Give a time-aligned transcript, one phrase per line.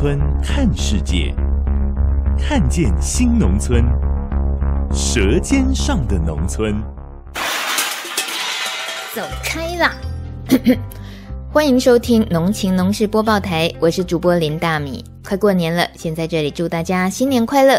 [0.00, 1.34] 村看世界，
[2.38, 3.84] 看见新农村，
[4.94, 6.82] 舌尖上的农村。
[9.14, 9.94] 走开啦！
[11.52, 15.04] 欢迎收听《农情农事播报台》，我是主播林大米。
[15.22, 17.78] 快过年了，先在这里祝大家新年快乐。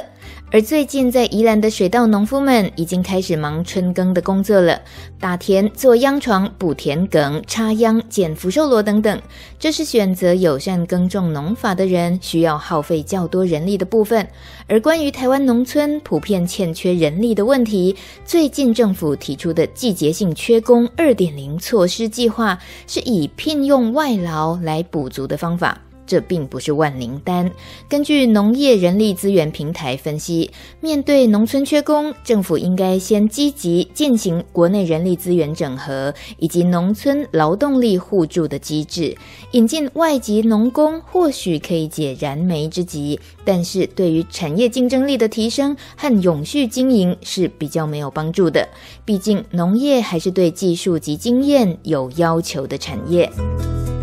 [0.54, 4.82] 而最近在宜兰的水稻农夫们已经开始忙春耕的工作了，
[5.18, 9.22] 打田、做秧床、补田埂、插秧、剪福寿螺等等。
[9.58, 14.28] 这是选择友善耕种农法的人需要耗费较多人力的部分。
[14.67, 25.80] 而关于台湾农村普遍欠缺人力的问题，最近政府提出的季节性缺工二点零措施计划，是以聘用外劳来补足的方法。
[26.12, 27.50] 这并不是万灵丹。
[27.88, 39.16] 根据农业人力资源平台分析，面对农村缺工，政府应该先积极进行国内人力资源整合，以及农村劳动力互助的机制。
[39.52, 48.68] 引进外籍农工或许可以解燃眉之急，但是对于产业竞争力的提升和永续经营是比较没有帮助的。
[49.06, 53.31] 毕竟农业还是对技术及经验有要求的产业。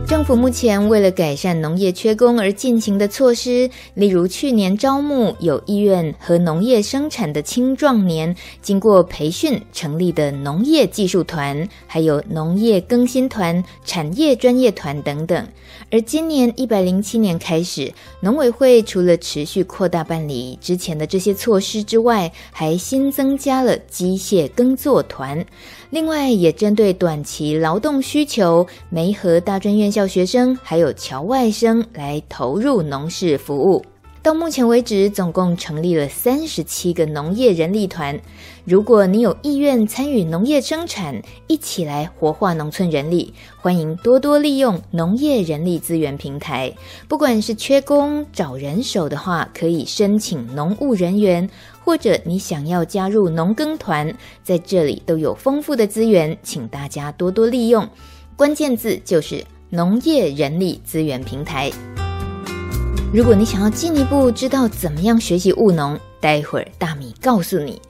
[0.06, 8.32] 政府目前为了改善农业缺工而进行的措施，例如去年招募有意愿和农业生产的青壮年，
[8.62, 15.44] 经过培训成立的农业技术团，还有农业更新团、产业专业团等等。
[15.90, 17.90] 而今年一百零七年开始，
[18.20, 25.42] 农委会除了持续扩大办理之前的这些措施之外，还新增加了机械耕作团。
[25.88, 33.82] 另外，也针对短期劳动需求，梅河大专院校学生还有侨外生来投入农事服务。
[34.22, 38.20] 到目前为止，总共成立了三十七个农业人力团。
[38.64, 46.72] 如果你有意愿参与农业生产，一起来活化农村人力，欢迎多多利用农业人力资源平台。
[47.08, 51.48] 不管是缺工找人手的话，可以申请农务人员。
[51.84, 54.14] 或者你想要加入农耕团，
[54.44, 57.88] 在这里都有丰富的资源，请大家多多利用。
[58.36, 61.72] 关键字就是农业人力资源平台。
[63.10, 67.80] 如果你想要进一步知道怎么样学习务农，待会儿大米告诉你。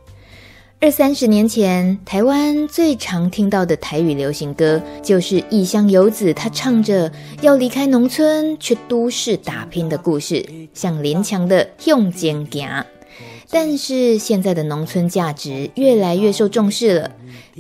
[0.81, 12.69] 二三十年前，台湾最常听到的台语流行歌，就是异乡游子他唱着要离开农村去都市打拼的故事，像林强的《向前行》。
[13.51, 17.11] 但是现在的农村价值越来越受重视了，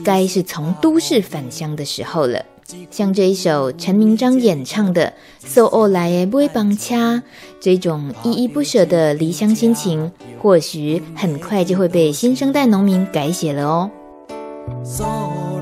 [0.04, 2.44] 该是从都市返乡的时候了。
[2.90, 5.14] 像这一首陈明章演唱的
[5.46, 6.78] 《So All I Ever Want》，
[7.60, 10.12] 这种依依不舍的离乡心情，
[10.42, 13.90] 或许很快就会被新生代农民改写了哦。
[14.84, 15.06] 所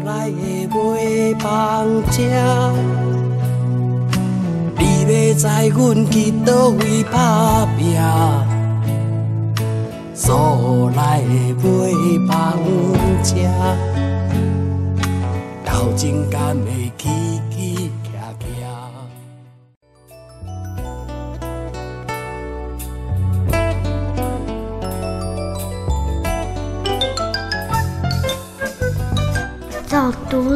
[0.07, 1.85] 来的尾巴
[13.23, 13.39] 车，
[15.65, 16.86] 斗阵间的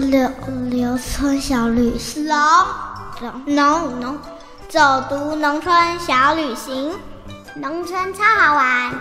[0.01, 0.31] 柳
[0.71, 2.27] 柳村小旅行，
[3.45, 4.19] 农农农，
[4.69, 6.93] 走读农村小旅行，
[7.57, 8.93] 农村超好玩。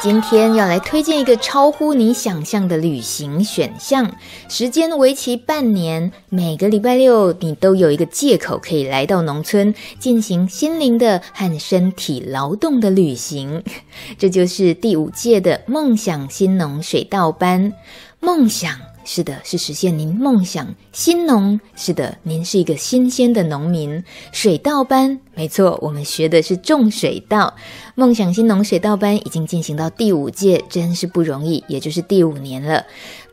[0.00, 4.08] 今天要来推荐一个超乎你想象的旅行选项，
[4.48, 13.64] 时间为期半年，每个礼拜六你都有一个借口可以来到农村进行心灵的和身体劳动的旅行。
[14.16, 17.72] 这就是第五届的梦想新农水稻班，
[18.20, 18.87] 梦想。
[19.10, 20.74] 是的，是实现您梦想。
[20.92, 24.04] 新农，是的，您是一个新鲜的农民。
[24.32, 27.54] 水稻班，没错，我们学的是种水稻。
[27.94, 32.84] 梦想新农水稻班已经进行到第五届，真是不容易，也就是第五年了。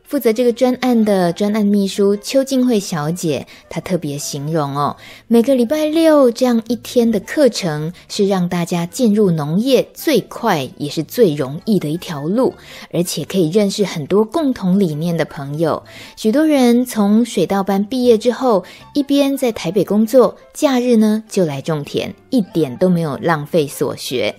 [0.06, 12.54] 负责这个专案的专案秘书邱静慧小姐，她特别形容哦，每个礼拜六这样一天的课程是让大家进入农业最快也是最容易的一条路，
[12.92, 15.82] 而且可以认识很多共同理念的朋友。
[16.16, 18.64] 许多人从水稻班毕业之后，
[18.94, 24.32] 一边在台北工作，假日呢就来种田，一点都没有浪费所学。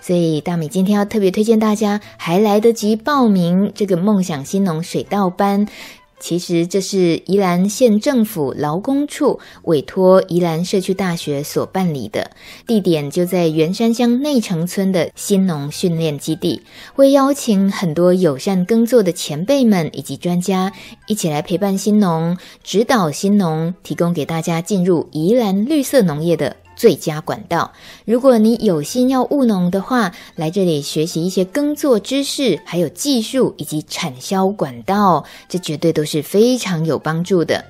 [0.00, 5.66] 所以大米今天要特别推荐大家，还来得及报名这个梦想新农水稻班。
[6.22, 12.30] 其实这是宜兰县政府劳工处委托宜兰社区大学所办理的，
[12.66, 16.60] 地点就在员山乡内城村的新农训练基地，
[16.94, 20.70] 会邀请很多友善耕作的前辈们以及专家
[21.06, 27.70] 一起来陪伴新农，指导新农，提供给大家进入宜兰绿色农业的最佳管道。
[28.06, 37.62] 如果你有心要务农的话，来这里学习一些耕作知识，还有技术以及产销管道，这绝对都是非常有帮助的。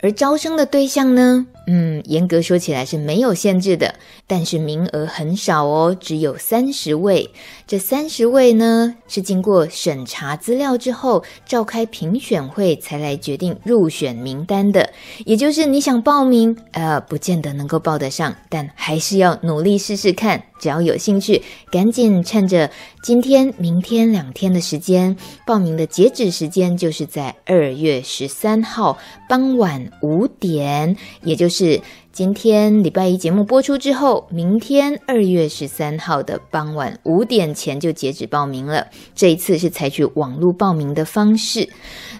[0.00, 1.46] 而招生的对象呢？
[1.66, 3.94] 嗯，严格说起来是没有限制的，
[4.26, 7.30] 但是名额很少哦，只有三十位。
[7.66, 14.90] 这三十位呢，是经过审查资料之后，召开评选会才来决定入选名单的。
[15.24, 20.42] 也就是你想报名，呃，不见得能够报得上，但还是要努力试试看。
[20.60, 22.70] 只要有兴趣，赶紧趁着
[23.02, 25.16] 今天、明天两天的时间，
[25.46, 31.80] 报名的截止时间就是在二月十三号傍晚五点，也就是
[32.12, 38.86] 今天礼拜一节目播出之后，明天二月十三号的傍晚五点前就截止报名了。
[39.14, 41.68] 这一次是采取网络报名的方式。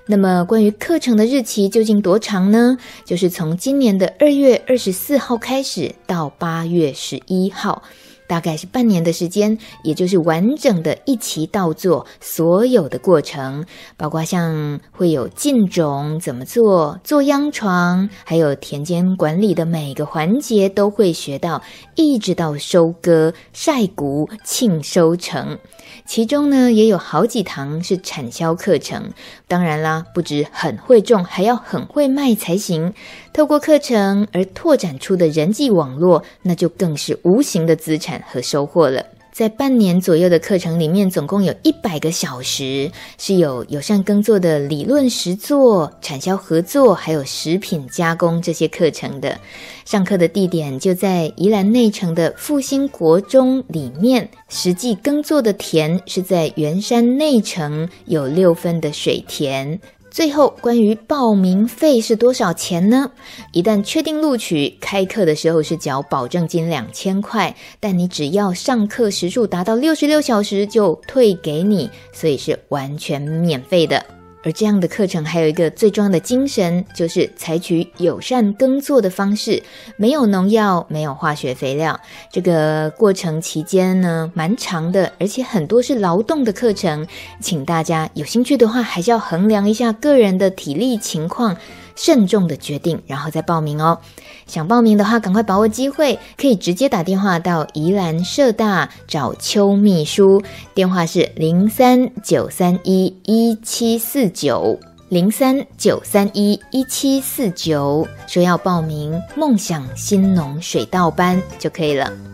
[0.06, 2.76] 那么，关于课程的日期究竟多长呢？
[3.04, 7.82] 就是从今年的二月二十四号开始到八月十一号。
[8.30, 13.66] 大概是半年的时间，也就是完整的一期稻作所有的过程，
[13.96, 21.60] 包括像会有进种怎么做、做秧床，还有田间管理的每个环节都会学到，
[21.96, 25.58] 一直到收割、晒谷、庆收成。
[26.06, 29.10] 其中呢，也有好几堂是产销课程。
[29.48, 32.94] 当然啦，不止很会种，还要很会卖才行。
[33.32, 39.04] 透过课程而拓展出的人际网络，那就更是无形的资产和收获了。
[39.32, 49.38] 在半年左右的课程里面，总共有一百个小时，是有友善耕作的理论实作、产销合作，还有食品加工这些课程的。
[49.84, 59.80] 上课的地点就在宜兰内城的复兴国中里面，实际耕作的田是在圆山内城有六分的水田。
[60.10, 63.12] 最后，关于报名费是多少钱呢？
[63.52, 74.19] 一旦确定录取，开课的时候是缴保证金两千块，但你只要上课时数达到六十六小时就退给你，所以是完全免费的。
[74.42, 79.62] 而这样的课程还有一个最重要的精神，就是采取友善耕作的方式，
[79.96, 82.00] 没有农药，没有化学肥料。
[82.30, 87.06] 这个过程期间呢，蛮长的，而且很多是劳动的课程，
[87.40, 91.56] 请大家有兴趣的话，还是要衡量一下个人的体力情况。
[92.02, 93.98] 慎重的决定，然后再报名哦。
[94.46, 100.42] 想报名的话，赶快把握机会，可以直接打电话到宜兰社大找邱秘书，
[100.72, 104.80] 电话是零三九三一一七四九
[105.10, 112.29] 零三九三一一七四九，说要报名梦想新农水稻班就可以了。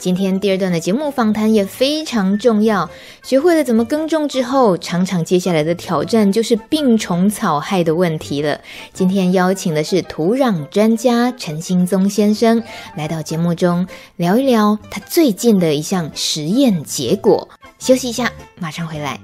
[0.00, 2.88] 今天第二段的节目访谈也非常重要。
[3.22, 8.58] 学会了怎么耕种之后，常常接下来的挑战就是病虫草害的问题了。
[8.94, 12.62] 今天邀请的是土壤专家陈兴宗先生
[12.96, 17.46] 来到节目中聊一聊他最近的一项实验结果。
[17.78, 19.20] 休息一下，马上回来。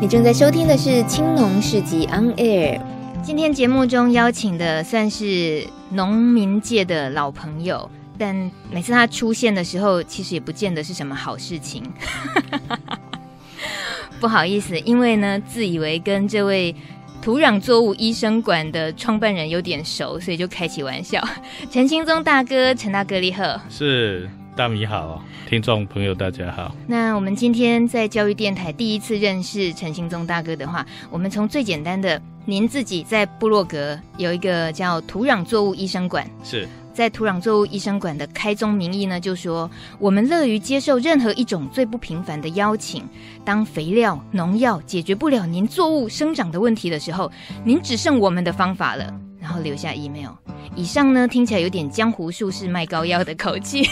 [0.00, 2.78] 你正在收听的是《青农市集 On Air》。
[3.22, 11.82] 今天节目中邀请的算是农民界的老朋友，但每次他出现的时候，其实也不见得是什么好事情。
[14.18, 16.74] 不好意思，因为呢，自以为跟这位
[17.20, 21.22] 土壤作物医生馆的创办人有点熟，所以就开起玩笑。
[21.70, 24.30] 陈兴宗大哥，陈大哥你好，是。
[24.60, 26.76] 大米好，听众朋友大家好。
[26.86, 43.02] 那我们今天在教育电台第一次认识陈兴宗大哥的话，我们从最简单的，您自己在部落格有一个叫土壤作物医生馆，是在土壤作物医生馆的开宗明义呢，就说我们乐于接受任何一种最不平凡的邀请。
[43.42, 47.32] 当肥料、农药解决不了您作物生长的问题的时候，
[47.64, 49.10] 您只剩我们的方法了。
[49.40, 50.30] 然后留下 email。
[50.76, 53.88] 以上呢，听起来有点江湖术士卖膏药的口气。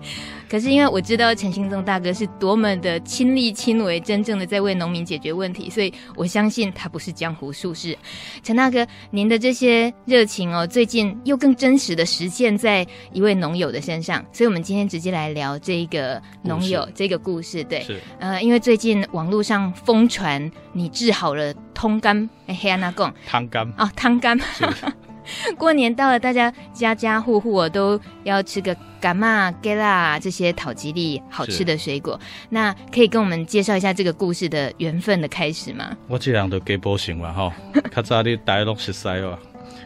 [0.48, 7.96] 可是因为我知道陈兴宗大哥是多么的亲力亲为，真正的在为农民解决问题，所以我相信他不是江湖术士。
[8.42, 17.62] 陈大哥，您的这些热情哦，最近又更真实的实现在一位农友的身上，所以我们今天直接来聊这个农友事这个故事。
[17.64, 24.38] 对，是呃，因为最近网络上疯传你治好了通肝，哎，黑安那贡汤肝哦，汤肝。
[25.56, 32.18] 过年到了，大家家家户户哦都要吃个干嘛、给啦这些讨吉利好吃的水果。
[32.50, 35.96] 那可以跟我们介绍一下这个故事的缘分的开始吗？
[36.08, 37.52] 我这样都给补行嘛吼，
[37.94, 39.38] 较早你大家拢熟悉哇，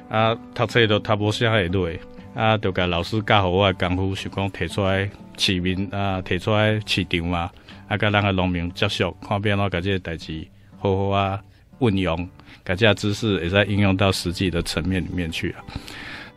[0.09, 2.01] 啊，读册都读无啥会累，
[2.35, 7.51] 啊，就甲老师教好我的功夫，是讲提出来市面啊，提出来市场嘛，
[7.89, 10.47] 啊，甲咱个农民接触，看变怎甲这个代志
[10.79, 11.41] 好好啊
[11.81, 12.29] 运用。
[12.65, 15.65] 改价知识也在应用到实际的层面里面去啊。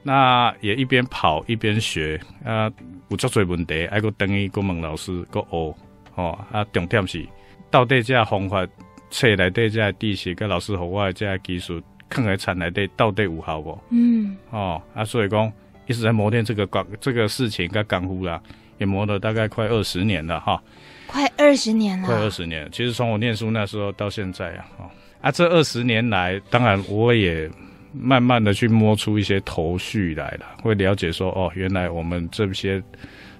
[0.01, 2.72] 那也一边跑一边学啊，
[3.10, 5.75] 有足多问题，还个等于个问老师个学
[6.15, 6.39] 哦。
[6.51, 7.24] 啊，重点是
[7.70, 8.65] 到底这方法
[9.12, 13.77] 册内底这知识，跟老师和我的这技术，放在田内底到底有效无？
[13.92, 14.36] 嗯。
[14.50, 15.51] 哦，啊，所以讲
[15.86, 18.42] 一直在磨练这个工这个事情跟功夫啦，
[18.80, 20.60] 也磨了大概快二十年了哈。
[21.06, 22.08] 快二十年了。
[22.08, 24.89] 快二十年，其实从我念书那时候到现在啊，哦。
[25.25, 27.50] 啊，这二十年来，当然我也
[27.91, 32.79] 慢慢的去摸出一些头绪来了，会了解说，哦，原来我们这些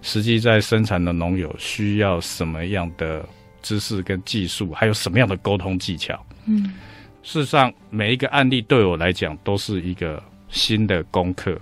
[0.02, 3.24] 实际在生产的农友需要什么样的
[3.62, 6.20] 知识跟技术，还有什么样的沟通技巧。
[6.48, 6.74] 嗯，
[7.22, 11.56] 事实上，每一个案例对我来讲都是一个新的功课，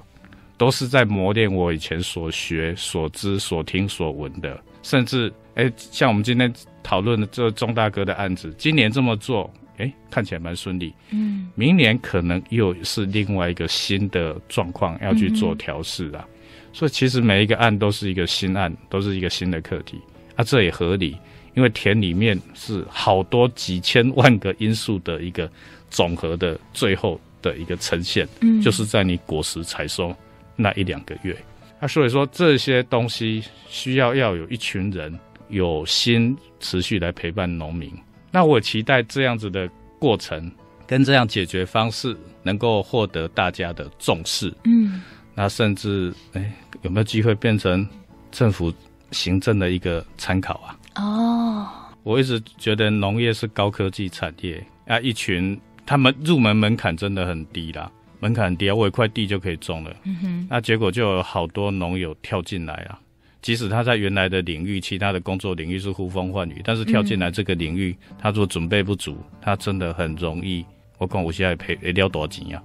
[0.57, 9.53] 都是在磨练我以前所学、所知、所听、所闻的，甚至，哎，像我们今天讨论的这钟大哥的案子，今年这么做。
[9.77, 10.93] 哎，看起来蛮顺利。
[11.09, 16.23] 嗯，明年可能又是另外一个新的状况要去做调试啊。
[16.27, 16.29] 嗯、
[16.71, 19.99] 所以其实每一个案都是一个新案，都是一个新的课题。
[20.35, 21.17] 啊，这也合理，
[21.55, 25.49] 因为田里面是好多几千万个因素的一个
[25.89, 28.27] 总和的最后的一个呈现。
[28.41, 30.15] 嗯，就是在你果实采收
[30.55, 31.35] 那一两个月。
[31.79, 37.91] 啊，所以说这些东西需要要有一群人有心持续来陪伴农民。
[38.33, 40.51] 那我期待这样子的过程
[40.87, 45.03] 跟这样解决方式能够获得大家的重视，嗯，
[45.35, 47.87] 那甚至哎有没有机会变成
[48.31, 48.73] 政府
[49.11, 50.79] 行政的一个参考啊？
[50.95, 51.67] 哦，
[52.01, 62.99] 我一直觉得农业是高科技产业啊，一群他们入门门槛真的很低啦，门槛很低啊，我一块地就可以种了，嗯哼，那结果就有好多农友跳进来啊。
[63.43, 70.65] 即使他在原来的领域，其他的工作领域是呼风唤雨，但是跳进来这个领域，嗯、他做准备不足，他真的很容易。
[70.97, 72.63] 我讲我现在赔赔掉多少钱呀？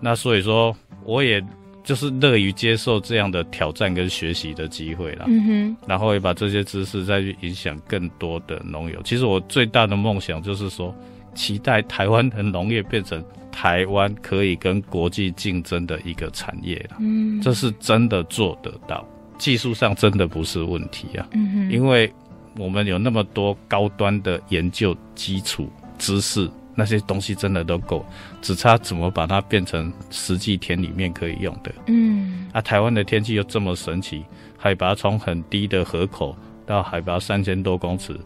[0.00, 1.40] 那所以说，我也
[1.84, 5.26] 就是乐于接受这样的挑战跟学习的机会了。
[5.28, 9.00] 嗯哼，然后也把这些知识再去影响更多的农友。
[9.04, 10.92] 其实我最大的梦想就是说，
[11.36, 16.96] 期待台湾的农业变成台湾可以跟国际竞争的一个产业了。
[16.98, 19.08] 嗯，这是真的做得到。
[19.38, 21.26] 技术上真的不是问题啊，
[21.70, 22.12] 因为
[22.58, 28.04] 我们有那么多高端的研究基础知识，那些东西真的都够，
[28.40, 31.72] 只差怎么把它变成实际田里面可以用的。
[31.86, 34.24] 嗯，啊，台湾的天气又这么神奇，
[34.56, 38.18] 海拔从很低的河口到海拔三千多公尺，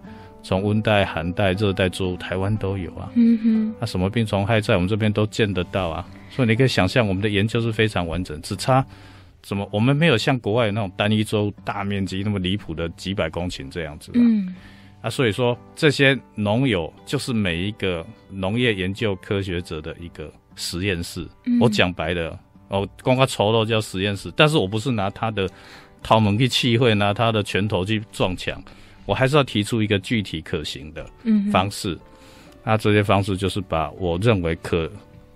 [0.43, 3.11] 从温带、寒带、热带作物，台湾都有啊。
[3.15, 8.85] 嗯哼，那什么病虫害在我们这边都见得到啊，所以你可以想象我们的研究是非常完整，只差。
[9.43, 9.69] 怎么？
[9.73, 14.17] 我们没有像国外那种单一州大面积那么离谱的几百公顷这样子啊？
[14.17, 14.55] 嗯，
[15.01, 21.27] 啊，所以说这些农友就是每一个农业研究科学者的一个实验室。
[21.47, 25.49] 嗯、我讲白了，哦光个丑陋叫实验室，但是我不是拿他的
[26.03, 28.63] 头毛去气会，拿他的拳头去撞墙，
[29.07, 31.07] 我还是要提出一个具体可行的
[31.51, 31.99] 方式。
[32.63, 34.91] 那这些方式就是把我认为可。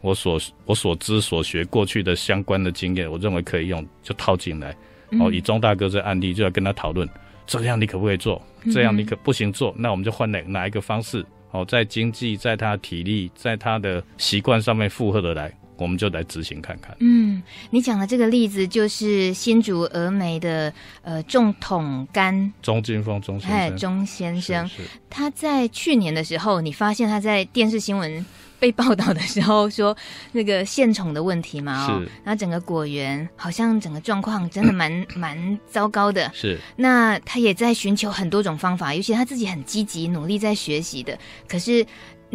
[0.04, 4.76] 我所我所知所学过去的相关的经验，我认为可以用，就套进来。
[5.18, 7.08] 哦，以钟大哥这案例，就要跟他讨论，
[7.46, 8.40] 这样你可不可以做？
[8.70, 11.25] 这样你可不行做，那我们就换哪哪一个方式？
[11.52, 16.94] 哦，在经济，在他体力，在他的习惯上面负荷的来，我们就来执行看看。
[17.00, 20.70] 嗯，你讲的这个例子就是新竹峨眉的
[21.02, 24.68] 呃重桶干钟金峰钟先生，钟先生，
[25.08, 28.25] 他在去年的时候，你发现他在电视新闻
[28.58, 29.96] 被报道的时候说
[30.32, 36.30] 那个献宠的问题嘛，哦，然后整个果园好像整个状况真的蛮 蛮糟糕的。
[36.34, 41.84] 是，那他也在寻求很多种方法，尤其他自己很积极努力在学习的，可是。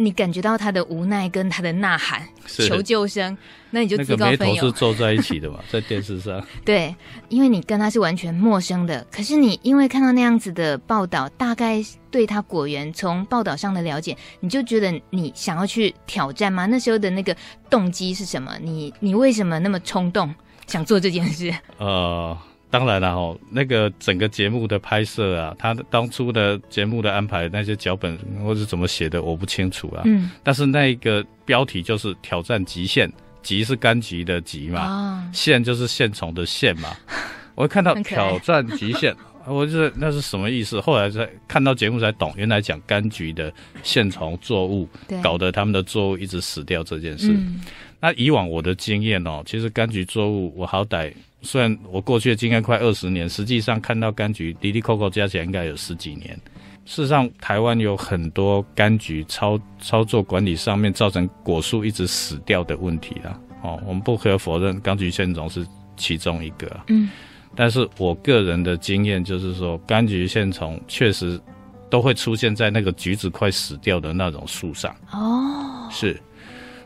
[0.02, 3.36] 你感觉到他的无奈跟他的呐喊求救声，
[3.70, 4.38] 那你就自告奋勇。
[4.40, 6.42] 那个眉头是皱在一起的嘛， 在电视上。
[6.64, 6.94] 对，
[7.28, 16.64] 因为你跟他是完全陌生的，可是你因为看到那样子的报道，大概对他果园从报道上的了解，你就觉得你想要去挑战吗？
[16.64, 17.36] 那时候的那个
[17.68, 18.56] 动机是什么？
[18.62, 20.34] 你你为什么那么冲动
[20.66, 21.54] 想做这件事？
[21.76, 22.36] 呃。
[22.70, 30.02] 当然了哈，那个整个节目的拍摄啊，他当初的节目的安排，那些脚本或是怎么写的，我不清楚啊。
[30.04, 30.30] 嗯。
[30.44, 33.10] 但是那个标题就是挑战极限，
[33.42, 36.90] 极是柑橘的极嘛，哦、线就是线虫的线嘛。
[37.56, 39.14] 我看到挑战极限，
[39.46, 40.80] 我就是那是什么意思？
[40.80, 44.88] 后来才看到节目才懂，原来讲柑橘的线虫作物，
[45.22, 47.32] 搞得他们的作物一直死掉这件事。
[47.32, 47.60] 嗯、
[48.00, 51.12] 那以往我的经验哦，其实柑橘作物我好歹。
[51.42, 56.38] 虽然我过去的经验快二十年，实际上看到柑橘，滴滴扣扣加起来应该有十几年。
[56.84, 63.38] 事实上，台湾有很多柑橘操操作管理上面造成果树一直死掉的问题啦。
[63.62, 65.66] 哦，我们不可否认，柑橘线虫是
[65.96, 66.80] 其中一个。
[66.88, 67.08] 嗯，
[67.54, 71.40] 但是我个人的经验就是说，柑橘线虫确实
[71.88, 74.94] 都会出现在那个橘子快死掉的那种树上。
[75.12, 76.20] 哦，是，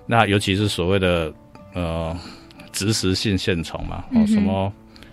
[0.06, 1.32] 那尤其是所谓的
[1.74, 2.16] 呃。
[2.72, 4.72] 植食性线虫嘛，哦，什么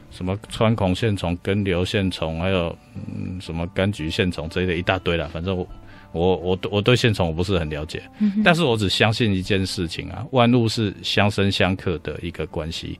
[0.09, 5.29] 什么穿孔线虫、根瘤线虫，还有嗯什么柑橘线虫这一类一大堆啦。
[5.31, 5.67] 反正我
[6.11, 12.99] 我我我对线虫我不是很了解，嗯，但是我只相信一件事情啊，万物是相生相克的一个关系。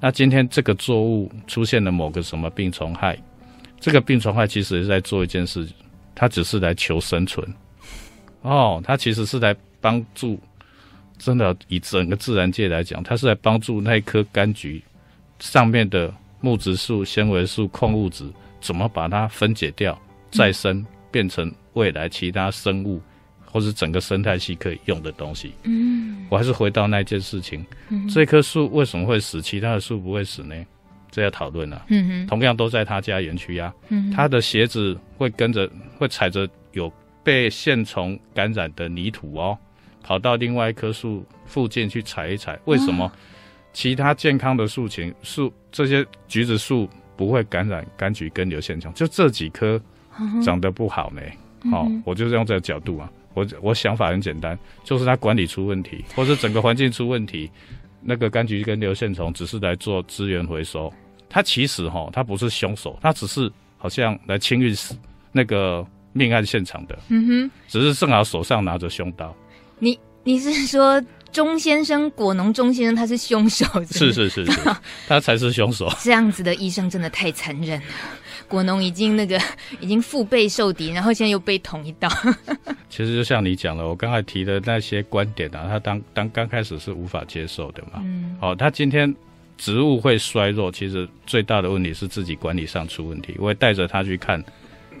[0.00, 3.14] 那今天这个作物出现了某个什么病虫害，
[3.78, 5.68] 这个病虫害其实是在做一件事，
[6.14, 7.46] 它只是来求生存。
[8.40, 10.40] 哦，它其实是来帮助。
[11.18, 14.82] 真的，以整个自然界来讲，它是来帮助那一棵柑橘
[15.40, 18.24] 上面的木质素、纤维素、矿物质，
[18.60, 23.00] 怎么把它分解掉、再生，变成未来其他生物
[23.44, 25.52] 或是整个生态系可以用的东西。
[25.64, 30.54] 嗯，我还是回到那件事情，嗯、这棵树为什么会死，其他的树不会死呢？
[31.10, 31.86] 这要讨论了。
[31.88, 33.72] 嗯哼，同样都在他家园区呀。
[33.88, 36.92] 嗯，他的鞋子会跟着，会踩着有
[37.24, 39.58] 被线虫感染的泥土哦。
[40.08, 43.12] 跑到另外一棵树附近去采一采，为什么
[43.74, 48.90] 其他健康的树群树这些橘子树不会感染柑橘根瘤线虫？
[48.94, 49.78] 就这几棵
[50.42, 51.20] 长得不好呢？
[51.70, 57.50] 好、我就是用这个角度啊，我我想法很简单，就是它管理出问题，或者整个环境出问题。
[58.00, 60.90] 那个柑橘根瘤线虫只是来做资源回收，
[61.28, 64.74] 它其实哈，它不是凶手，它只是好像来清运
[65.32, 66.98] 那个命案现场的。
[67.08, 69.36] 嗯哼，只是正好手上拿着凶刀。
[69.78, 73.64] 你你是说钟先生果农钟先生他是凶手？
[73.90, 74.60] 是是是是，
[75.06, 75.88] 他才是凶手。
[76.00, 77.86] 这样子的医生真的太残忍了。
[78.48, 79.38] 果农已经那个
[79.78, 82.08] 已经腹背受敌，然后现在又被捅一刀。
[82.88, 88.00] 其实就像你讲了，我刚才提的那些观点啊，他当当刚开始是无法接受的嘛。
[88.02, 88.36] 嗯。
[88.40, 89.14] 好，他今天
[89.58, 93.34] 植物会衰弱，其实最大的问题是自己管理上出问题。
[93.38, 94.42] 我会带着他去看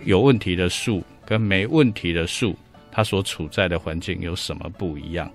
[0.04, 2.54] 有问题的树跟没问题的树。
[2.90, 5.30] 它所处在的环境有什么不一样？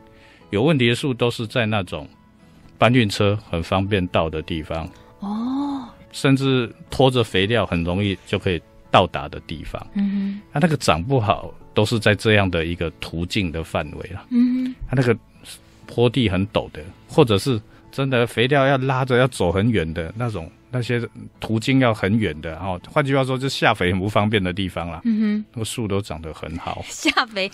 [0.49, 2.07] 有问题的树都是在那种
[2.77, 4.87] 搬运车很方便到的地方
[5.19, 8.61] 哦，甚至拖着肥料很容易就可以
[8.91, 9.85] 到达的地方。
[9.95, 14.25] 嗯哼，它那个长不好，都是在这样的一个途径的范围了。
[14.29, 15.17] 嗯哼，它那个
[15.87, 17.59] 坡地很陡的，或者是
[17.91, 20.51] 真的肥料要拉着要走很远的那种。
[20.73, 20.99] 那些
[21.39, 24.99] 途径要很远的，哈，换句话说，就下肥很不方便的地方啦。
[25.03, 26.83] 嗯哼，那个树都长得很好。
[26.87, 27.51] 下肥，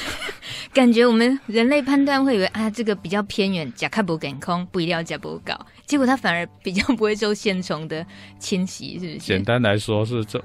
[0.74, 5.58] 感觉我们人类判断会以为啊，这个比较偏远，甲看不健康，不一定要甲不搞。
[5.86, 8.06] 结果它反而比较不会受线虫的
[8.38, 9.18] 侵袭，是不是？
[9.18, 10.38] 简单来说，是这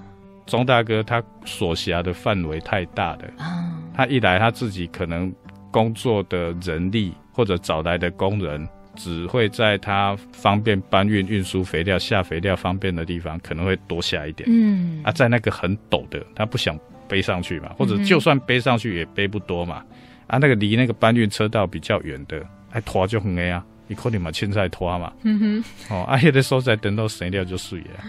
[0.45, 3.77] 钟大哥他所辖的范围太大了啊。
[3.93, 5.33] 他一来他自己可能
[5.71, 8.65] 工作的人力或者找来的工人。
[8.97, 14.49] 只会在它方便搬运、运输肥料、下肥料方便的地方，可能会多下一点。
[14.51, 19.81] 嗯，啊，在那个很陡的，他不想背上去嘛，或者就算背上去也背不多嘛。
[20.25, 25.13] 啊，那个离那个搬运车道比较远的，还拖就很累啊，你可能嘛现在拖嘛。
[25.23, 28.03] 嗯哼，哦，啊，有的时候在等到肥料就碎了。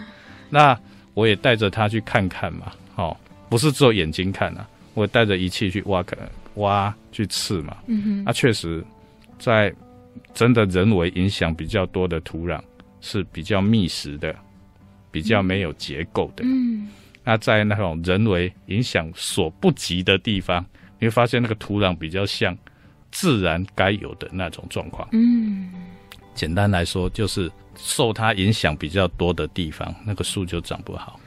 [0.51, 0.77] 那
[1.15, 3.17] 我也带着他去看看嘛，哦，
[3.49, 6.05] 不是只有眼睛看啊，我带着仪器去挖，
[6.55, 7.77] 挖去刺嘛。
[7.87, 8.85] 嗯哼，啊，确实
[9.39, 9.73] 在。
[10.35, 12.61] 真的人为影响比较多的土壤
[13.01, 14.35] 是比较密实的，
[15.11, 16.45] 比较没有结构的。
[16.45, 16.89] 嗯，
[17.25, 20.65] 那在那种人为影响所不及的地方，
[20.99, 22.57] 你会发现那个土壤比较像
[23.11, 25.09] 自然该有的那种状况。
[25.13, 25.71] 嗯，
[26.35, 31.19] 简单来说，就是受它影响比较多的地方，那个树就长不好。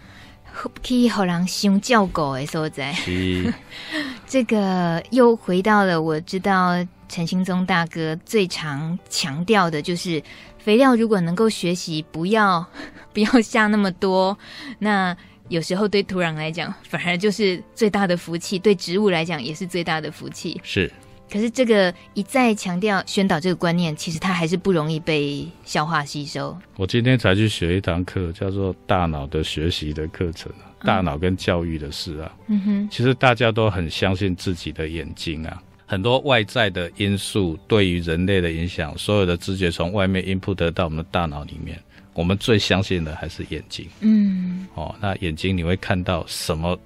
[0.54, 2.92] 可以好让熊叫狗诶，所在。
[2.92, 3.54] 是
[4.28, 10.24] 这个又回到了我知道陈兴宗大哥最常强调的，就是
[10.58, 12.66] 肥料如果能够学习不要
[13.14, 14.38] 不要下那么多，
[14.80, 15.16] 那
[15.50, 20.60] 有时候对土壤来讲 反而就是最大的福气，对植物来讲也是最大的福气。
[20.64, 20.90] 是。
[21.30, 26.58] 可是这个一再强调宣导这个观念，其实它还是不容易被消化吸收。
[26.76, 30.52] 我今天才去学一堂课，叫做“大脑的学习”的课程，
[30.84, 32.36] 大脑跟教育的事啊。
[32.48, 41.78] 嗯哼，其实大家都很相信自己的眼睛啊，很多外在的因素对于人类的影响，所有的知觉从外面 input 得到我们的大脑里面，
[42.14, 43.86] 我们最相信的还是眼睛。
[44.00, 46.80] 嗯，哦，那眼睛你会看到什么？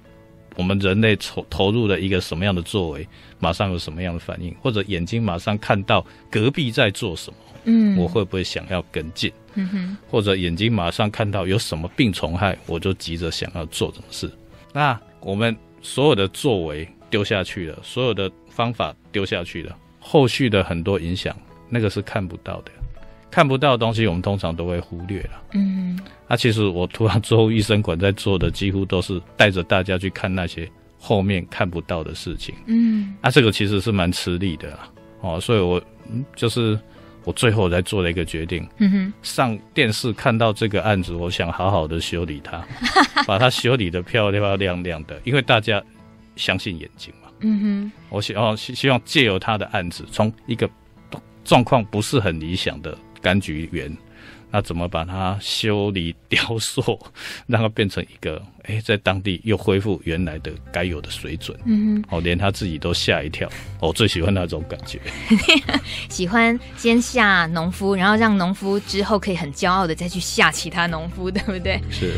[0.56, 3.06] 我们人类投投入了一个什么样的作为，
[3.38, 9.32] 马上有什么样的反应，或者眼睛马上看到隔壁在做什么，嗯，我会不会想要跟进？
[9.54, 14.28] 嗯哼，或者眼睛马上看到有什么病虫害，我就急着想要做什么事。
[14.72, 21.36] 那我们所有的作为丢下去了，所有的方法丢下去了，后续的很多影响，
[21.68, 22.72] 那个是看不到的。
[23.28, 25.42] 看不到的东西，我们通常都会忽略了。
[25.52, 30.66] 嗯，那、啊、其实我突然之后，医生馆在做的，几乎都是带着大家去看那些
[30.98, 32.54] 后面看不到的事情。
[32.66, 34.88] 嗯，那、啊、这个其实是蛮吃力的啦。
[35.20, 36.78] 哦，所以我嗯，就是
[37.24, 38.66] 我最后才做了一个决定。
[38.78, 42.64] 嗯哼，上电视看到这个案子，我想好好的修理它，
[43.26, 45.82] 把它修理的漂漂亮亮的，因为大家
[46.36, 47.28] 相信眼睛嘛。
[47.40, 50.70] 嗯哼，我希望希希望借由他的案子，从一个
[51.44, 52.96] 状况不是很理想的。
[53.22, 53.92] 柑橘园，
[54.52, 56.96] 那怎么把它修理雕塑，
[57.48, 61.58] 让它变成一个哎、欸，在当地又恢复原来的该有的水准？
[61.64, 63.50] 嗯哼，哦，连他自己都吓一跳。
[63.80, 65.00] 我最喜欢那种感觉，
[66.08, 71.80] 喜欢先吓农夫，然后让农夫之后可以很骄傲的再去吓其他农夫，对不对？
[71.90, 72.12] 是。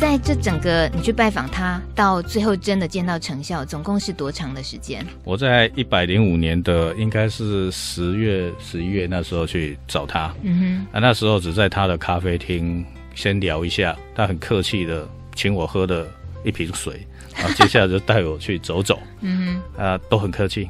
[0.00, 5.04] 在这整个你去拜访他，到最后真的见到成效，总共是多长的时间？
[5.24, 10.34] 我在一百零五年的应该是十月、十一月那时候去找他。
[10.40, 12.82] 嗯哼，啊，那时候只在他的咖啡厅
[13.14, 16.08] 先聊一下，他很客气的请我喝的
[16.44, 18.98] 一瓶水，然后接下来就带我去走走。
[19.20, 20.66] 嗯哼，啊，都很客气，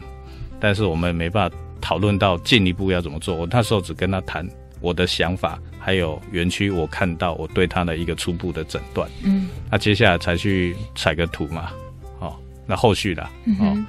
[0.59, 3.37] 但是我们没办法讨论到进一步要怎么做。
[3.37, 4.45] 我那时候只跟他谈
[4.81, 5.59] 我的想法。
[5.83, 11.73] 还有园区，我看到我对他的一个初步的诊断，嗯，那接下来才去采个图嘛，
[12.19, 13.85] 哦，那后续啦，嗯、哦，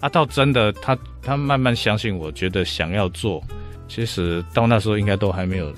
[0.00, 3.42] 啊，到真的他他慢慢相信我，觉得想要做，
[3.88, 5.72] 其实到那时候应该都还没有，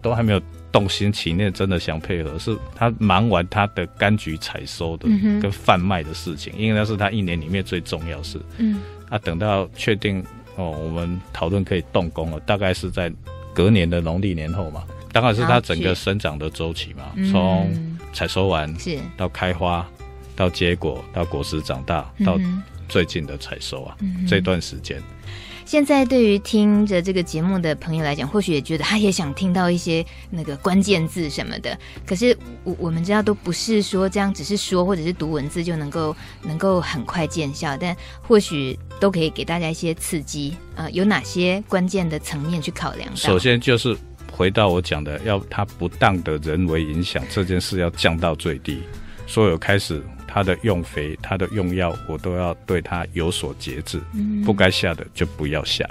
[0.00, 5.08] 都还没有动心起念，真的想配合，是他忙完他的柑橘采收的
[5.42, 13.12] 跟贩卖的事情，嗯，因为那是他一年里面最重要事，嗯，啊，等到确定哦，我们讨论可以动工了，大概是在
[13.60, 14.84] 隔年的农历年后嘛。
[15.12, 17.68] 当然是它整个生长的周期嘛，从
[18.12, 19.86] 采收完是到开花，
[20.34, 22.38] 到结果，到果实长大，到
[22.88, 25.02] 最近的采收啊，嗯、这段时间。
[25.70, 31.78] 现在对于听着这个节目的朋友来讲，或许也觉得他也想听到一些那个关键字什么的。
[32.04, 40.56] 可是我我们知道都不是说这样，只是说或者是读文字就能够能够很快见效，但或许都可以给大家一些刺激。
[40.74, 43.08] 呃，有哪些关键的层面去考量？
[43.16, 43.96] 首先就是。
[44.32, 48.82] 回到我讲的，要它不当的人为影响这件事要降到最低。
[49.26, 54.00] 所有开始它的用肥、它的用药，我都要对它有所节制。
[54.14, 55.84] 嗯，不该下的就不要下，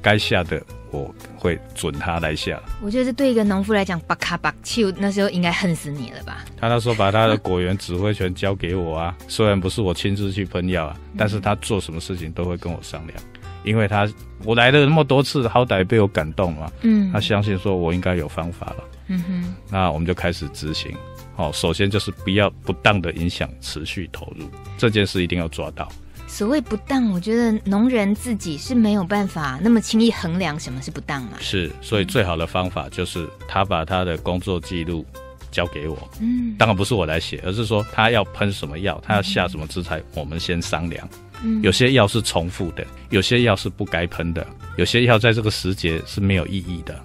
[0.00, 2.58] 该下的我会准他来下。
[2.80, 6.44] 我觉得这对一个农夫来讲，巴卡巴丘那时候应该恨死你了吧？
[6.56, 13.18] 他那时候把他的果园指挥权交给我啊，虽然不是我亲自去喷药啊，但是他做什么事情都会跟我商量。
[13.64, 14.06] 因为他
[14.44, 16.70] 我来了那么多次，好歹被我感动嘛。
[16.82, 18.76] 嗯，他相信说我应该有方法了。
[19.08, 20.94] 嗯哼，那我们就开始执行。
[21.34, 25.90] 好，首先就是不要不当的影响持续投入，这件事一定要抓到。
[26.26, 31.32] 所谓不当，我觉得农人自己是没有办法那么轻易衡量什么是不当嘛。
[31.40, 35.04] 是，所以最好的方法就是他把他的工作记录
[35.50, 35.96] 交给我。
[36.20, 41.08] 嗯，当然不是我来写，而是说他要喷什么药，他要下什么资材，我们先商量。
[41.42, 46.98] 嗯有些药是重复的，有些药是不该喷的，有些药在这个时节是没有意义的。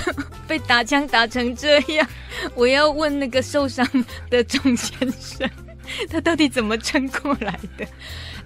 [0.48, 2.06] 被打枪打成这样，
[2.54, 3.86] 我要问那个受伤
[4.30, 5.48] 的钟先生，
[6.10, 7.86] 他到底怎么撑过来的？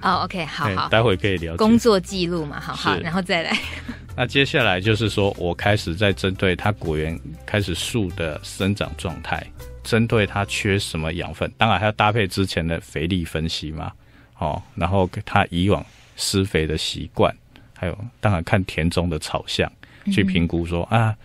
[0.03, 3.59] 哦，OK，好好，待会可以聊工作记录嘛，好好，然后再来。
[4.15, 9.45] 那接下来就是说我开始在针对它果园开始树的生长状态，
[9.83, 13.91] 针对它缺什么养分，当然还要搭配之前的肥力分析嘛，
[14.39, 15.85] 哦，然后它以往
[16.17, 17.35] 施肥的习惯，
[17.75, 19.71] 还有当然看田中的草相
[20.13, 21.17] 去评估说、嗯、啊，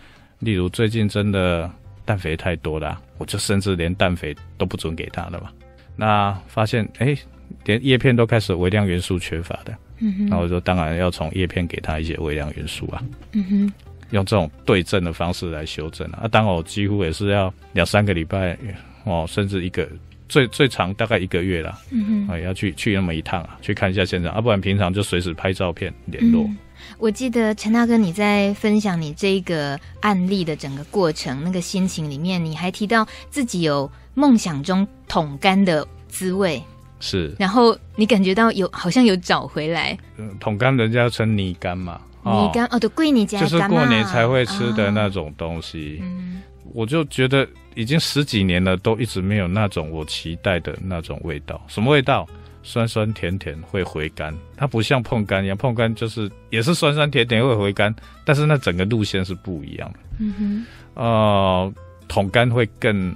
[0.42, 1.70] 例如最近真的
[2.04, 5.50] 氮肥太多了，我就甚至连氮肥都不准给它了嘛。
[5.94, 7.16] 那发现哎，
[7.64, 13.00] 连叶片都开始微量元素缺乏的，嗯哼，那我说当然要从叶片给它一些微量元素啊，
[13.32, 13.72] 嗯哼，
[14.10, 16.26] 用这种对症的方式来修正啊。
[16.28, 18.58] 当然我几乎也是要两三个礼拜
[19.04, 19.88] 哦，甚至一个
[20.28, 26.42] 最最长大概一个月啦，嗯哼，啊要去去那么一趟啊，去看一下现场，啊不然平常就随时拍照片联络。
[26.44, 26.58] 嗯
[26.98, 36.62] 我记得陈大哥你在分享你这个案例的整个过程，那个心情里面，你还提到自己有梦想中桶干的滋味，
[37.00, 39.96] 是，然后你感觉到有好像有找回来。
[40.16, 45.98] 嗯，桶干人家称泥干嘛，泥干哦，对，贵你家就是过年才会吃的那种东西。
[46.00, 46.42] 哦、嗯，
[46.72, 51.60] 我就觉得已经十几年了，都一直没有那种我期待的那种味道。
[51.68, 52.28] 什么味道？
[52.62, 57.94] 酸酸甜甜会回甘，它不像碰柑一样，碰柑就是也是酸酸甜甜会回甘，
[58.24, 59.98] 但是那整个路线是不一样的。
[60.18, 60.66] 嗯哼，
[61.02, 61.72] 呃，
[62.08, 63.14] 桶干会更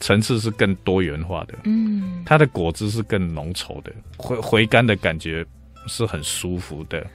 [0.00, 5.44] 层次是更多元化的，嗯，它的果汁是更浓稠的，回回甘的感觉
[5.86, 7.06] 是很舒服的。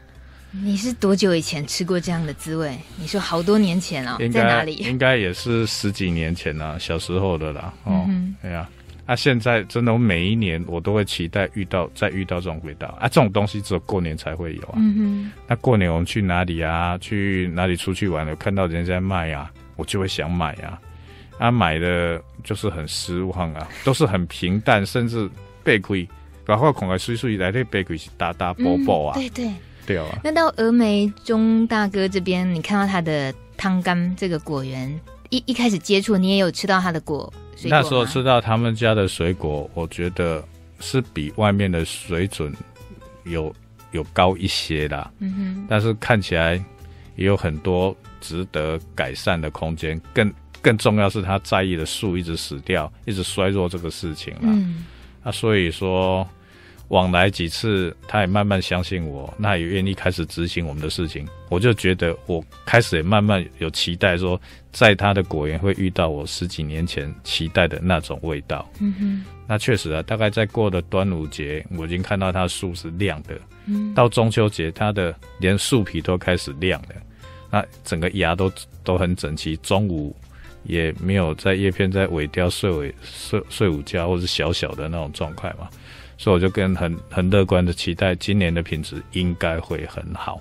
[0.52, 2.78] 你是多久以前吃过这样的滋味？
[2.98, 4.76] 你说好多年前啊、哦，在哪里？
[4.76, 7.74] 应该也是十几年前啊，小时候的啦。
[7.84, 8.08] 哦，
[8.42, 8.75] 对呀、嗯。
[9.06, 13.08] 啊，现在真的，我每一年我都会期待遇到再遇到这种味道啊！
[13.08, 14.74] 这种东西只有过年才会有啊。
[14.78, 15.32] 嗯哼。
[15.48, 16.98] 那过年我们去哪里啊？
[16.98, 18.36] 去哪里出去玩了？
[18.36, 20.80] 看到人家在卖啊，我就会想买啊。
[21.38, 25.30] 啊，买的就是很失望啊，都是很平淡，甚至
[25.64, 26.08] 贝亏，
[26.44, 29.14] 然后孔来水水来的贝亏是大大波波啊。
[29.14, 29.52] 对对
[29.86, 30.06] 对啊。
[30.24, 37.32] 那到峨眉钟大哥这边，你看到他的汤柑这个果园，一一开始接触，你也有吃到他的果。
[37.64, 40.44] 那时候吃到他们家的水果，我觉得
[40.80, 42.54] 是比外面的水准
[43.24, 43.54] 有
[43.92, 45.12] 有高一些啦。
[45.20, 45.66] 嗯哼。
[45.70, 46.56] 但是看起来
[47.16, 50.00] 也有很多值得改善的空间。
[50.14, 54.42] 更更重要是他在意的树一直死掉，一直衰弱这个事情啦。
[54.44, 54.86] 嗯。
[55.24, 56.28] 啊，所以说。
[56.90, 61.28] 往来几次，他也慢慢相信我，那也愿意开始执行我们的事情。
[61.50, 64.40] 我就觉得，我开始也慢慢有期待，说
[64.72, 68.70] 在他的果园会遇到我十几年前期待的那种味道。
[68.80, 73.36] 嗯哼，那确实啊，大概在过了端午节，我已经看到它树是亮的。
[73.66, 76.90] 嗯，到中秋节，它的连树皮都开始亮了，
[77.50, 78.52] 那整个芽都
[78.84, 79.56] 都很整齐。
[79.58, 80.16] 中午
[80.64, 85.68] 也没有在叶片在萎凋睡尾睡睡午觉，或是小小的那种状态嘛。
[86.18, 90.40] 所以我就跟很很乐观的期待，今年的品质应该会很好。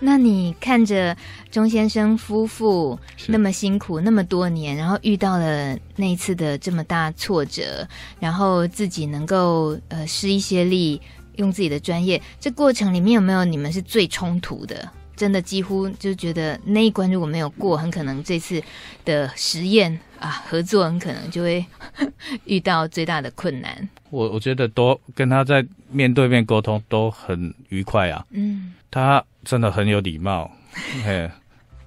[0.00, 1.16] 那你看着
[1.50, 7.86] 钟先生夫妇那么辛苦那么多年，然后遇到了那一次的这么大挫折，
[8.20, 11.00] 然后自己能够呃施一些力，
[11.36, 14.88] 用自己的专业，这过程里面有没有你们是最冲突的？
[15.16, 18.62] 真的几乎就觉得那一关如果没有过，很可能这次
[19.02, 21.64] 的实验啊合作很可能就会
[22.44, 23.88] 遇到最大的困难。
[24.16, 28.24] 我我觉得都跟他在面对面沟通都很愉快啊。
[28.30, 30.50] 嗯，他真的很有礼貌，
[31.04, 31.30] 嘿，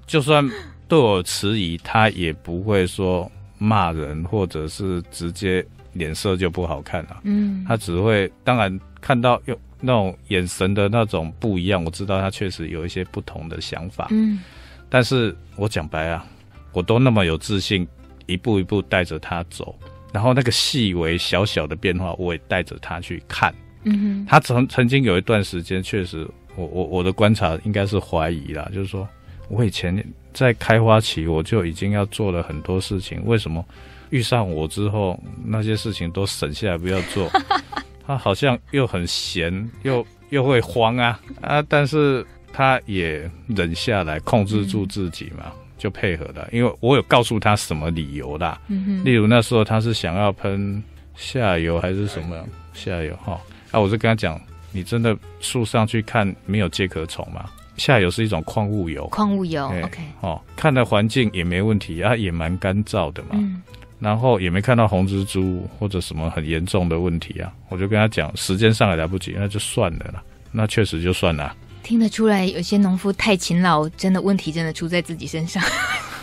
[0.06, 0.48] 就算
[0.88, 7.22] 对我迟疑，他也不会说骂人，或者是直接脸色就不好看了。
[7.24, 9.58] 嗯，他只会当然看到有。
[9.82, 14.10] 那种眼神的那种不一样，我知道他确实有一些不同的想法。
[14.12, 14.44] 嗯，
[14.90, 16.28] 但是我讲白啊，
[16.74, 17.88] 我都那么有自信，
[18.26, 19.74] 一步一步带着他走，
[20.12, 23.54] 然后那个细微小小的变化，我也带着他去看。
[23.84, 29.08] 嗯哼，他曾曾经有一段时间，确实我，我我我的观察应该是怀疑啦，就是说
[29.48, 33.64] 我以前在开花期我就已经要做了很多事情，为什么
[34.10, 37.30] 遇上我之后那些事情都省下来不要做？
[38.06, 41.62] 他好像又很闲，又又会慌啊啊！
[41.70, 46.48] 但是他也忍下来，控制住自己嘛，嗯、就配合了。
[46.52, 50.84] 因为我有告诉他什么理由啦，嗯哼，例如那时候他是想要喷
[51.16, 53.42] 下游还是什么下游哈？
[53.72, 54.40] 啊，我就跟他讲，
[54.72, 57.50] 你真的树上去看没有介壳虫吗？
[57.78, 63.30] 下游是一种矿物油，矿物油，OK，哦，看的环境也没问题啊，也蛮干燥的嘛。
[63.34, 63.62] 嗯
[64.02, 71.54] 然后也没看到红蜘蛛或者什么很严重的问题啊，我就跟他讲，时间上也来不及，那就算了啦，那确实就算了。
[71.84, 75.64] 听得出来，有些农夫太勤劳，真的问题真的出在自己身上。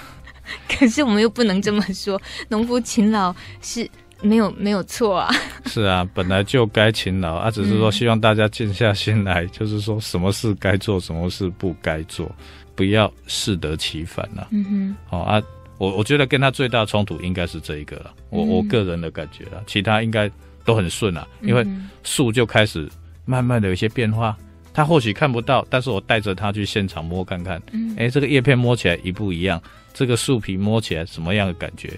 [0.69, 3.89] 可是我们又不能这么说，农夫勤劳是
[4.23, 5.35] 没有没有错啊。
[5.67, 12.31] 是啊，本来就该勤劳啊，只是说希望大家静下心来，嗯、就是说什么事该做，什么事不该做，
[12.75, 14.49] 不要适得其反了、啊。
[14.51, 15.43] 嗯哼，好、哦、啊，
[15.79, 20.31] 我我觉得跟他最大冲突应该是这一个了，我、嗯、我个人的感觉了，其他应该
[20.65, 21.67] 都很顺啊，因为
[22.05, 22.89] 树就开始
[23.25, 24.37] 慢慢的有一些变化。
[24.77, 27.59] 他或许看不到，但是我带着他去现场摸看看。
[27.73, 29.59] 嗯，哎、欸，这个叶片摸起来一不一样？
[29.95, 31.89] 这个树皮摸起来什么样的感觉？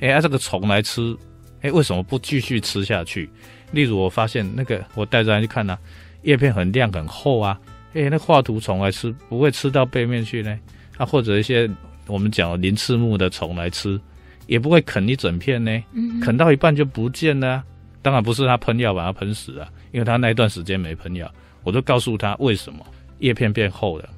[0.00, 1.14] 哎、欸，啊，这个虫来吃，
[1.56, 3.28] 哎、欸，为什么不继续吃下去？
[3.72, 5.78] 例如，我发现那个，我带着他去看呢、啊，
[6.22, 7.60] 叶片很亮很厚啊。
[7.92, 10.58] 哎、欸，那画图虫来吃，不会吃到背面去呢？
[10.96, 11.68] 啊，或者一些
[12.06, 14.00] 我们讲鳞翅目的虫来吃，
[14.46, 15.70] 也不会啃一整片呢。
[15.92, 17.64] 嗯，啃到一半就不见了、啊。
[18.00, 21.30] 当然不是他喷药把它喷死啊，因为他那一段时间没喷药。
[21.64, 22.84] 我就告诉他为什么
[23.18, 24.08] 叶片变厚了，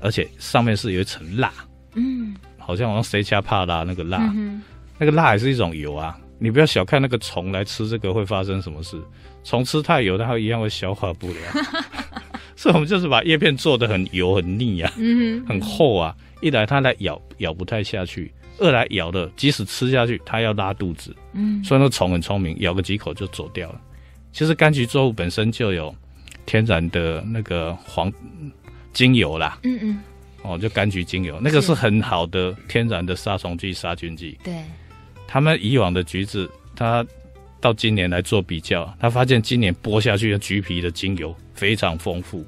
[0.00, 1.52] 而且上面是有一层蜡，
[1.94, 4.62] 嗯，好像我用谁家帕拉那个蜡，嗯、
[4.98, 6.18] 那个蜡也是一种油啊。
[6.38, 9.00] 你不要小看那个虫来吃这个会发生什么事，
[9.44, 11.38] 虫吃太油，它一样会消化不良。
[12.56, 16.14] 所以我们就是把叶片做得很油很腻啊，嗯，很厚啊。
[16.40, 23.80] 一来它来咬咬不太下去，二来咬的即使吃下去它要拉肚子，嗯，所以那虫很聪明，咬个几口就走掉了。
[24.32, 25.94] 其实柑橘作物本身就有。
[26.46, 28.12] 天然的那个黄
[28.92, 30.00] 精油啦，嗯嗯，
[30.42, 34.38] 哦，就柑橘精油，那个是很好的天然的杀虫剂、杀菌剂。
[34.44, 34.54] 对，
[35.26, 37.04] 他们以往的橘子，他
[37.60, 42.46] 到今年来做比较，他发现今年剥下去的橘皮的精油非常丰富，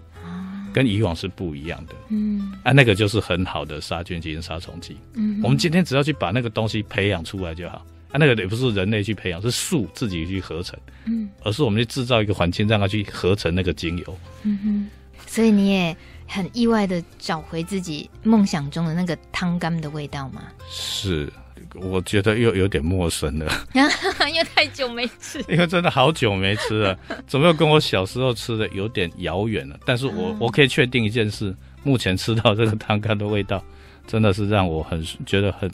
[0.73, 1.95] 跟以往是不一样的。
[2.11, 4.97] 嗯，啊，那个就是很好的杀菌剂、杀虫剂。
[5.15, 7.85] 嗯，我们今天只要去把那个东西培养出来就好。
[8.17, 14.91] 啊，那个也不是人类去培养，是树自己去合成，嗯，而是我们去制造一个环境，让它去合成那个精油，嗯哼。
[15.27, 15.95] 所以你也
[16.27, 20.45] 很意外的找回自己梦想中的那个汤干的味道吗？
[20.71, 21.31] 是，
[21.75, 29.79] 我觉得又有点陌生了， 因为太久没吃， 因为真的好久没吃了，怎么又跟我小时候吃的有点遥远了？
[29.85, 33.63] 但是我、嗯、我可以确定一件事，目前吃到这个汤干的味道，
[34.07, 35.71] 真的是让我很觉得很。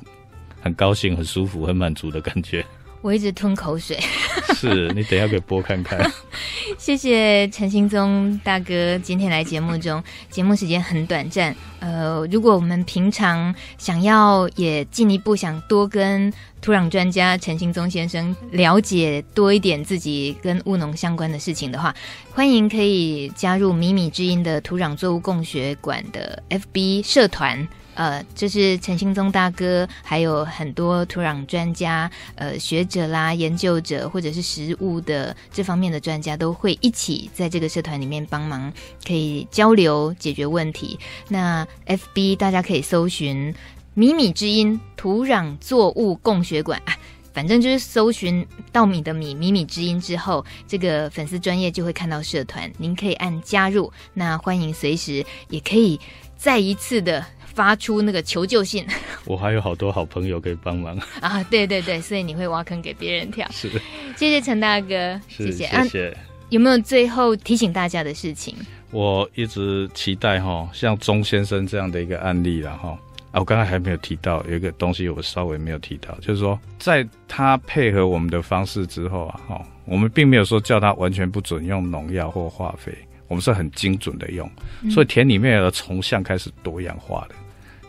[0.63, 2.65] 很高兴、很舒服、很满足的感觉。
[3.03, 3.99] 我一直吞口水。
[4.55, 6.09] 是，你等一下给播看看。
[6.79, 11.53] 谢谢陈兴宗大哥今天来节目中，节目时间很短暂。
[11.81, 21.93] 呃，如果我们平常想要也进一步想多跟土壤专家陈兴宗先生了解多一点自己跟务农相关的事情的话，
[22.31, 27.67] 欢迎可以加入米米之音的土壤作物共学馆的 FB 社团。
[27.95, 38.73] 呃，就是陈兴宗大哥，还有很多土壤专家、呃学者啦、研究者，或者是实务的这方面的专家，都会一起在这个社团里面帮忙，
[39.07, 40.99] 可以交流解决问题。
[41.29, 43.55] 那 FB 大家可以搜寻
[43.93, 46.97] “米米之音土壤作物供学馆”啊，
[47.35, 53.93] 反正就是搜寻稻米的米“米米之音”之后，这个粉丝专业就会看到社团，您可以按加入。
[54.15, 56.01] 那欢迎随时也可以
[56.39, 57.23] 再一次的。
[57.55, 58.87] 发出那个求救信，
[59.27, 61.43] 我还有好多好朋友可以帮忙啊！
[61.45, 63.47] 对对对，所以你会挖坑给别人跳。
[63.51, 63.71] 是，
[64.17, 65.67] 谢谢陈大哥，谢谢。
[65.67, 66.21] 谢谢、啊。
[66.51, 68.55] 有没有最后提醒大家的事情？
[68.91, 72.99] 我一直期待哈，像钟先生这样的一个案例了哈。
[73.31, 82.93] 啊，我刚才还没有提到有一个东西，我稍微没有提到，就是说，在他配合我们的方式之后啊，哈，我们并没有说叫他完全不准用农药或化肥，
[83.29, 84.47] 我们是很精准的用，
[84.91, 87.35] 所以田里面的虫相开始多样化的。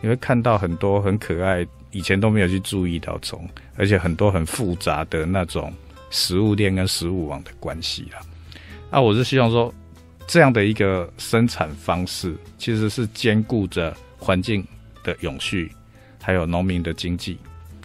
[0.04, 5.72] 你会看到很多很可爱，以前都没有去注意到虫，而且很多很复杂的那种
[6.10, 8.20] 食物链跟食物网的关系啦。
[8.90, 9.72] 啊，我是希望说，
[10.26, 14.62] 这样的一个生产方式，其实是兼顾着环境
[15.02, 15.72] 的永续，
[16.20, 17.38] 还有农民的经济，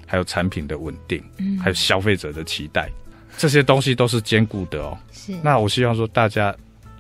[0.05, 2.89] 还有产品的稳定，嗯，还有消费者的期待，
[3.37, 4.97] 这些东西都是兼顾的哦。
[5.13, 5.31] 是。
[5.41, 6.53] 那我希望说，大家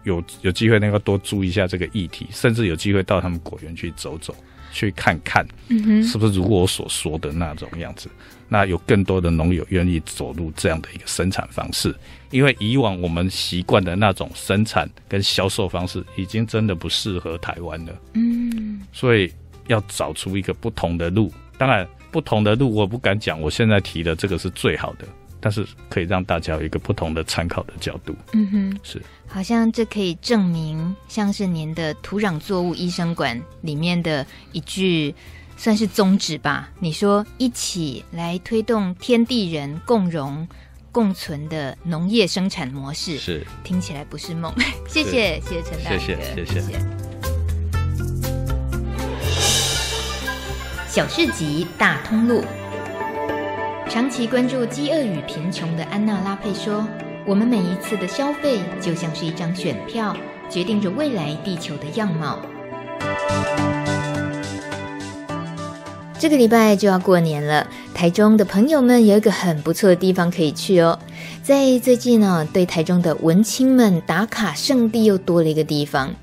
[0.05, 4.33] 有有机会能够多注意一下这个议题，甚至有机会到他们果园去走走。
[4.71, 5.45] 去看看，
[6.03, 8.09] 是不是如我所说的那种样子？
[8.09, 11.95] 嗯、那有更多的农友愿意走入这样的一个生产方式，
[12.31, 17.93] 因为以往我们习惯的那种生产跟销售方式，已经真的不适合台湾了。
[18.13, 19.31] 嗯，所以
[19.67, 21.31] 要找出一个不同的路。
[21.57, 25.07] 当然，不同的路我不敢讲，我现在提的这个是最好的。
[25.39, 28.15] 但是可以让大家有一个不同的参考的角度。
[28.33, 35.13] 嗯哼，是，好像这可以证明，像是您的土壤作物医生馆里面的一句
[35.57, 36.69] 算是宗旨吧。
[36.79, 40.47] 你说一起来推动天地人共荣
[40.91, 44.53] 共存的农业生产模式，是听起来不是梦。
[44.87, 46.61] 谢谢，谢谢陈大哥，谢谢，谢谢。
[46.61, 46.79] 谢谢
[50.87, 52.43] 小市集大通路。
[53.89, 56.87] 长期关注饥饿与贫穷的安娜拉佩说
[57.25, 60.15] ：“我们每一次的消费就像是一张选票，
[60.47, 62.37] 决定着未来地球的样貌。”
[66.19, 70.99] 这个礼拜就要过年了，台中的朋友们有一个很不错的地方可以去哦。
[71.41, 76.13] 在最近呢，对台中的文青们打卡圣地又多了一个地方。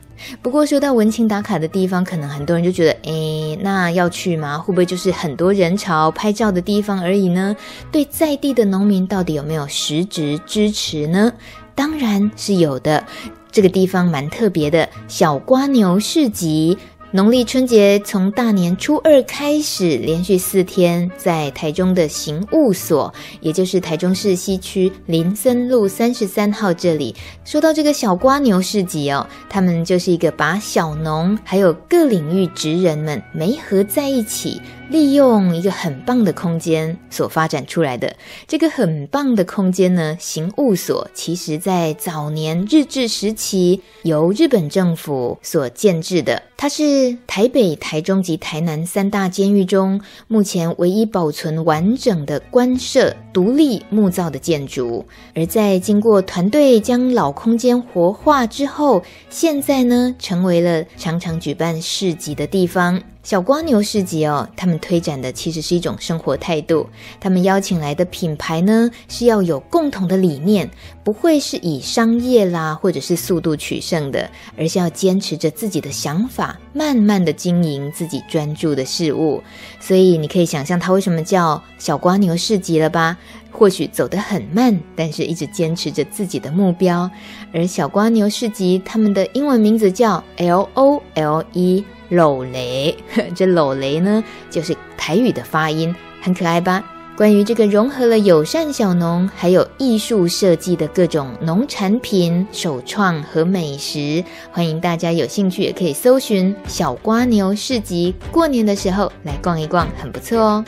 [0.42, 4.58] 不过说到文青打卡的地方，可能很多人就觉得，诶，那要去吗？
[4.58, 7.56] 会不会就是很多人潮拍照的地方而已呢？
[7.92, 11.32] 对在地的农民到底有没有实质支持呢？
[11.74, 13.04] 当然是有的。
[13.52, 16.76] 这个地方蛮特别的，小瓜牛市集。
[17.16, 23.10] 农历春节从大年初二开始，连续四天，在台中的刑务所，
[23.40, 27.16] 也就是台中市西区林森路三十三号这里。
[27.42, 34.60] 说到这个小瓜牛市集哦，他们就是一个把小农还有各领域职人们媒合在一起。
[34.88, 38.14] 利用一个很棒的空间所发展出来的
[38.46, 55.04] 这个很棒的空间呢，刑务所，其实在早年日治时期由日本政府所建制的，它是台北、台中及台南三大监狱中目前唯一保存完整的官舍独立木造的建筑。
[55.34, 62.98] 而在经过团队将老空间活化之后，现在呢，成为了常常举办市集的地方。
[63.22, 66.88] 小蜗牛市集哦，他们推展的其实是一种生活态度。
[67.18, 70.70] 他们邀请来的品牌呢，是要有共同的理念，
[71.02, 79.42] 不会是以商业啦或者是速度取胜的，而是要坚持着自己的想法，慢慢的经营自己专注的事物。
[79.80, 83.18] 所以你可以想象它为什么叫小蜗牛市集了吧？
[83.50, 87.10] 或许走得很慢，但是一直坚持着自己的目标。
[87.52, 91.84] 而小瓜牛市集他们的英文名字叫 L O L E。
[92.10, 92.96] 老雷，
[93.34, 96.84] 这老雷呢，就是台语的发音，很可爱吧？
[97.16, 104.22] 关于这个融合了友善小农还有艺术设计的各种农产品、首创和美食，
[104.52, 110.64] 欢迎大家有兴趣也可以搜寻小瓜牛市集，过年的时候来逛一逛，很不错哦。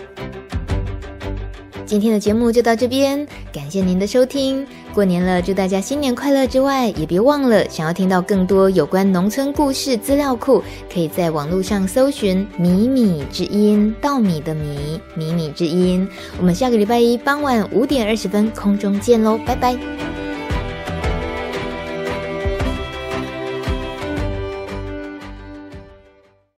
[1.89, 4.66] 今天的节目就到这边，感谢您的收听。
[4.93, 10.62] 过年了，祝大家新年快乐之外，也别忘了，想要听到更多有关农村故事资料库，
[10.93, 16.07] 可以在网络上搜寻“米米之音”，稻米的米，米米之音。
[16.39, 20.28] 我们下个礼拜一傍晚五点二十分空中见喽，拜拜。